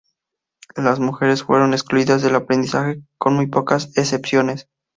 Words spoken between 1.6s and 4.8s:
excluidas del aprendizaje, con muy pocas excepciones.